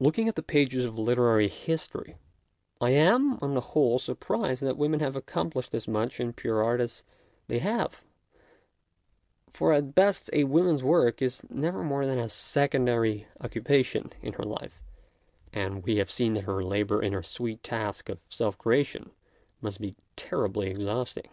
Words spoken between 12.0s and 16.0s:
than a secondary occupation in her life, and we